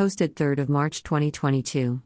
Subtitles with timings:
[0.00, 2.00] Posted 3rd of March 2022.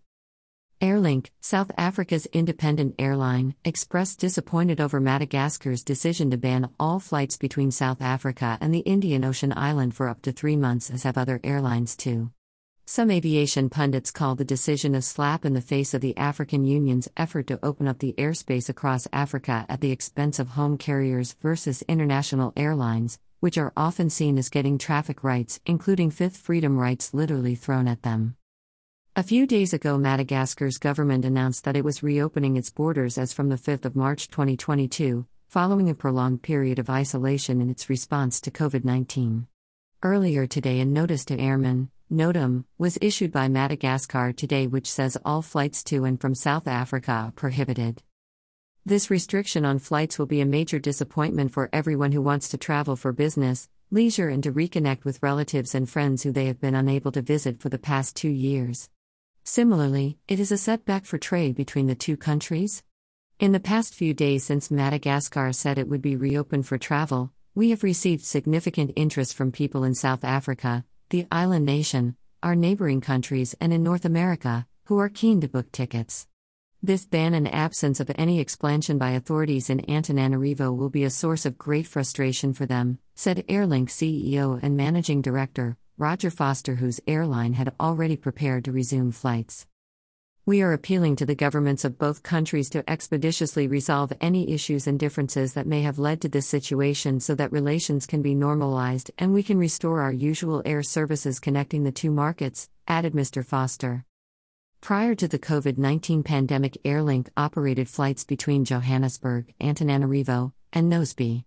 [0.81, 7.71] Airlink, South Africa's independent airline, expressed disappointed over Madagascar's decision to ban all flights between
[7.71, 11.39] South Africa and the Indian Ocean island for up to three months, as have other
[11.45, 12.33] airlines too.
[12.85, 17.09] Some aviation pundits call the decision a slap in the face of the African Union's
[17.17, 21.85] effort to open up the airspace across Africa at the expense of home carriers versus
[21.87, 27.55] international airlines, which are often seen as getting traffic rights, including fifth freedom rights, literally
[27.55, 28.35] thrown at them.
[29.17, 33.51] A few days ago, Madagascar's government announced that it was reopening its borders as from
[33.51, 38.51] the 5th of March 2022, following a prolonged period of isolation in its response to
[38.51, 39.47] COVID 19.
[40.03, 45.43] Earlier today, a notice to airmen, NOTAM, was issued by Madagascar today which says all
[45.43, 48.03] flights to and from South Africa are prohibited.
[48.87, 52.97] This restriction on flights will be a major disappointment for everyone who wants to travel
[52.97, 57.11] for business, leisure, and to reconnect with relatives and friends who they have been unable
[57.13, 58.91] to visit for the past two years.
[59.43, 62.83] Similarly, it is a setback for trade between the two countries.
[63.41, 67.71] In the past few days since Madagascar said it would be reopened for travel, we
[67.71, 73.55] have received significant interest from people in South Africa, the island nation, our neighboring countries,
[73.63, 76.27] and in North America, who are keen to book tickets.
[76.85, 81.47] This ban and absence of any expansion by authorities in Antananarivo will be a source
[81.47, 87.55] of great frustration for them, said Airlink CEO and Managing Director, Rodger Foster, whose airline
[87.55, 89.67] had already prepared to resume flights.
[90.45, 95.01] We are appealing to the governments of both countries to expeditiously resolve any issues and
[95.01, 99.33] differences that may have led to this situation so that relations can be normalized and
[99.33, 103.43] we can restore our usual air services connecting the two markets, added Mr.
[103.43, 104.05] Foster.
[104.85, 111.45] Prior to the COVID 19 pandemic, Airlink operated flights between Johannesburg, Antananarivo, and Nosy Be.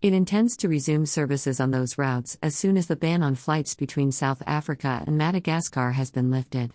[0.00, 3.74] It intends to resume services on those routes as soon as the ban on flights
[3.74, 6.72] between South Africa and Madagascar has been lifted.